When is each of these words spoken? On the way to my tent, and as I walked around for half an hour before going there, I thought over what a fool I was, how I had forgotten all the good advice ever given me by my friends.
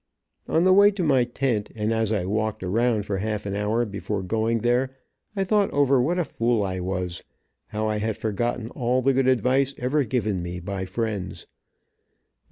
On 0.47 0.63
the 0.63 0.73
way 0.73 0.89
to 0.89 1.03
my 1.03 1.25
tent, 1.25 1.69
and 1.75 1.93
as 1.93 2.11
I 2.11 2.25
walked 2.25 2.63
around 2.63 3.05
for 3.05 3.19
half 3.19 3.45
an 3.45 3.55
hour 3.55 3.85
before 3.85 4.23
going 4.23 4.57
there, 4.61 4.89
I 5.35 5.43
thought 5.43 5.69
over 5.69 6.01
what 6.01 6.17
a 6.17 6.25
fool 6.25 6.63
I 6.63 6.79
was, 6.79 7.21
how 7.67 7.87
I 7.87 7.97
had 7.97 8.17
forgotten 8.17 8.71
all 8.71 9.03
the 9.03 9.13
good 9.13 9.27
advice 9.27 9.75
ever 9.77 10.03
given 10.03 10.41
me 10.41 10.59
by 10.59 10.73
my 10.79 10.85
friends. 10.85 11.45